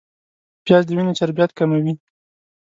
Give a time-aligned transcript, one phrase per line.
[0.65, 1.93] پیاز د وینې چربیات کموي